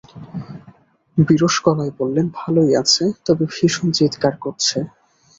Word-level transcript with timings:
বিরস 1.17 1.55
গলায় 1.65 1.93
বললেন, 1.99 2.25
ভালোই 2.35 2.71
আছে, 2.81 3.03
তবে 3.25 3.43
ভীষণ 3.53 3.87
চিৎকার 3.97 4.33
করছে। 4.37 4.77